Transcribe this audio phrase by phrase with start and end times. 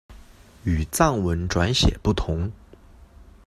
[0.63, 2.51] 与藏文转写不同。